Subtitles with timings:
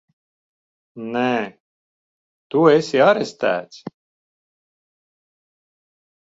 [1.15, 1.25] Nē!
[2.55, 3.83] Tu esi arestēts!